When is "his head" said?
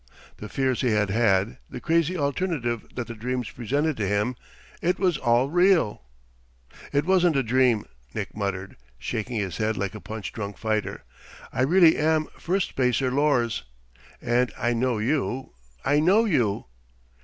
9.35-9.77